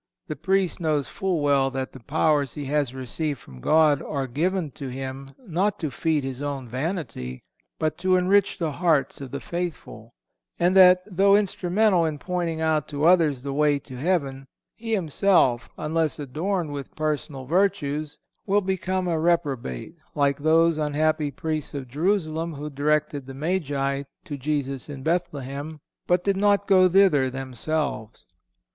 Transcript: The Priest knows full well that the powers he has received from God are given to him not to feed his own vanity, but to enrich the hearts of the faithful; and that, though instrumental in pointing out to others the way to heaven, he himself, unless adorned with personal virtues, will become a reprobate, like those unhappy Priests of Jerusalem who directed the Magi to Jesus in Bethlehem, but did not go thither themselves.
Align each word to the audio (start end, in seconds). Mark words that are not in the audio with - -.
The 0.25 0.35
Priest 0.35 0.79
knows 0.79 1.07
full 1.07 1.41
well 1.41 1.69
that 1.69 1.91
the 1.91 1.99
powers 1.99 2.55
he 2.55 2.65
has 2.65 2.91
received 2.95 3.37
from 3.37 3.59
God 3.61 4.01
are 4.01 4.25
given 4.25 4.71
to 4.71 4.87
him 4.87 5.35
not 5.37 5.77
to 5.77 5.91
feed 5.91 6.23
his 6.23 6.41
own 6.41 6.67
vanity, 6.67 7.43
but 7.77 7.99
to 7.99 8.15
enrich 8.15 8.57
the 8.57 8.71
hearts 8.71 9.21
of 9.21 9.29
the 9.29 9.39
faithful; 9.39 10.15
and 10.57 10.75
that, 10.75 11.03
though 11.05 11.35
instrumental 11.35 12.03
in 12.03 12.17
pointing 12.17 12.61
out 12.61 12.87
to 12.87 13.05
others 13.05 13.43
the 13.43 13.53
way 13.53 13.77
to 13.77 13.95
heaven, 13.95 14.47
he 14.73 14.93
himself, 14.93 15.69
unless 15.77 16.17
adorned 16.17 16.71
with 16.73 16.95
personal 16.95 17.45
virtues, 17.45 18.17
will 18.47 18.61
become 18.61 19.07
a 19.07 19.19
reprobate, 19.19 19.97
like 20.15 20.39
those 20.39 20.79
unhappy 20.79 21.29
Priests 21.29 21.75
of 21.75 21.87
Jerusalem 21.87 22.55
who 22.55 22.71
directed 22.71 23.27
the 23.27 23.35
Magi 23.35 24.01
to 24.23 24.35
Jesus 24.35 24.89
in 24.89 25.03
Bethlehem, 25.03 25.79
but 26.07 26.23
did 26.23 26.37
not 26.37 26.65
go 26.67 26.89
thither 26.89 27.29
themselves. 27.29 28.25